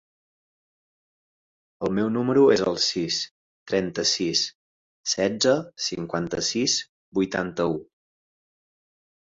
El 1.87 1.91
meu 1.97 2.07
número 2.15 2.45
es 2.55 2.63
el 2.71 2.79
sis, 2.87 3.19
trenta-sis, 3.73 4.43
setze, 5.13 5.55
cinquanta-sis, 5.89 6.79
vuitanta-u. 7.21 7.79